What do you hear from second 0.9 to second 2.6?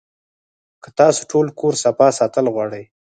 تاسو ټول کور صفا ساتل